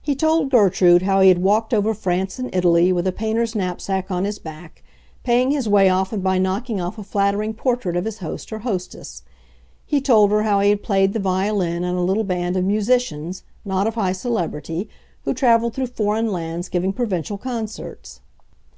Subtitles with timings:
[0.00, 4.10] He told Gertrude how he had walked over France and Italy with a painter's knapsack
[4.10, 4.82] on his back,
[5.22, 9.22] paying his way often by knocking off a flattering portrait of his host or hostess.
[9.84, 13.86] He told her how he had played the violin in a little band of musicians—not
[13.86, 18.20] of high celebrity—who traveled through foreign lands giving provincial concerts.